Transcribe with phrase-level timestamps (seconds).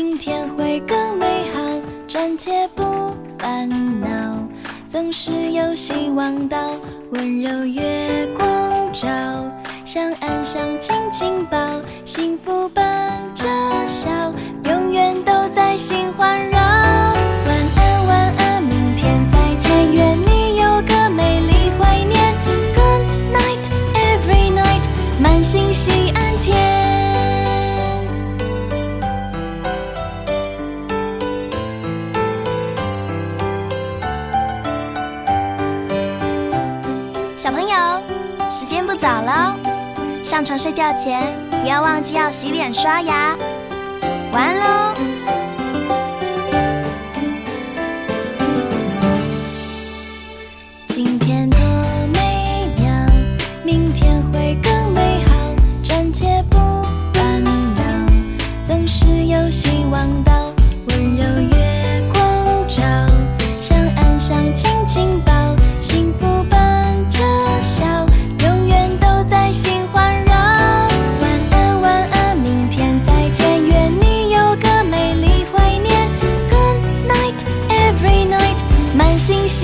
[0.00, 1.60] 明天会更美好。
[2.06, 2.84] 转接不
[3.36, 3.68] 烦
[4.00, 4.06] 恼
[4.88, 6.56] 总是有希望到
[7.10, 8.46] 温柔月光
[8.92, 9.08] 照
[9.84, 11.58] 相安详亲亲抱
[12.04, 13.44] 幸福伴着
[13.88, 14.08] 笑
[14.66, 22.34] 永远都在心环绕晚安晚安明天再见愿你有个美丽怀念。
[22.72, 24.82] Good night every night
[25.20, 26.12] 满心喜
[37.48, 38.02] 小朋友，
[38.50, 39.56] 时间不早了，
[40.22, 43.34] 上床睡觉前不要忘记要洗脸刷牙。
[44.32, 44.94] 晚安喽！
[50.88, 51.58] 今天多
[52.12, 52.90] 美妙，
[53.64, 55.32] 明天会更美好。
[55.82, 56.58] 暂且不
[57.14, 57.82] 烦恼，
[58.66, 60.52] 总是有希望到
[60.88, 61.24] 温柔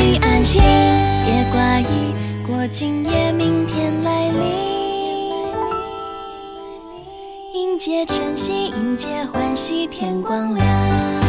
[0.00, 0.62] 心安心。
[1.26, 2.14] 别挂意，
[2.46, 4.40] 过今夜，明天来临。
[7.52, 11.19] 迎接晨曦，迎接欢喜，天光亮。